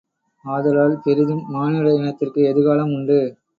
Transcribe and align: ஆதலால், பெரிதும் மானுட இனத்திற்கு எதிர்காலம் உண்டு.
ஆதலால், 0.45 0.95
பெரிதும் 1.03 1.43
மானுட 1.47 1.93
இனத்திற்கு 1.93 2.41
எதிர்காலம் 2.43 2.93
உண்டு. 2.93 3.21